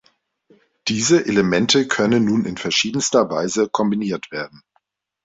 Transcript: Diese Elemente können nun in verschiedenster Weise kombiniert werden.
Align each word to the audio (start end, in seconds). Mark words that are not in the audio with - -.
Diese 0.87 1.27
Elemente 1.27 1.87
können 1.87 2.25
nun 2.25 2.43
in 2.45 2.57
verschiedenster 2.57 3.29
Weise 3.29 3.69
kombiniert 3.69 4.31
werden. 4.31 4.63